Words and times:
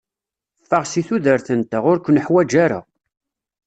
Ffeɣ 0.63 0.83
si 0.91 1.01
tudert-nteɣ, 1.07 1.83
ur 1.91 1.97
k-nuḥwaǧ 1.99 2.51
ara. 2.63 2.79